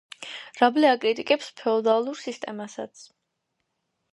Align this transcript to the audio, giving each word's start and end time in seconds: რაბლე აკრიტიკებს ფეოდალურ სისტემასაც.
რაბლე 0.61 0.87
აკრიტიკებს 0.91 1.51
ფეოდალურ 1.61 2.19
სისტემასაც. 2.23 3.05